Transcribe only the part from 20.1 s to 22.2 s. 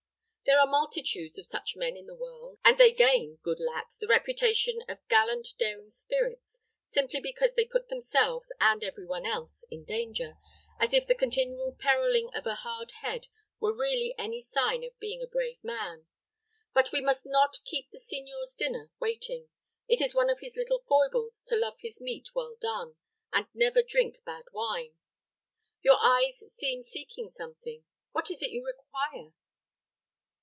one of his little foibles to love his